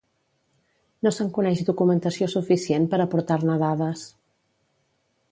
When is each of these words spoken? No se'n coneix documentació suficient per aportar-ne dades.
No 1.07 1.09
se'n 1.17 1.27
coneix 1.35 1.59
documentació 1.67 2.29
suficient 2.35 2.87
per 2.93 2.99
aportar-ne 3.05 3.57
dades. 3.65 4.07